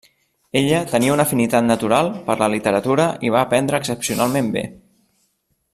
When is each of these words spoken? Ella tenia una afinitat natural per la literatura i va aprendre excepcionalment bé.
Ella 0.61 0.77
tenia 0.93 1.11
una 1.15 1.25
afinitat 1.29 1.67
natural 1.67 2.09
per 2.29 2.37
la 2.41 2.49
literatura 2.55 3.05
i 3.29 3.33
va 3.37 3.45
aprendre 3.49 3.81
excepcionalment 3.83 4.51
bé. 4.57 4.65